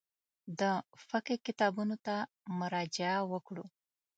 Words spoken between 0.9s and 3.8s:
فقهي کتابونو ته مراجعه وکړو.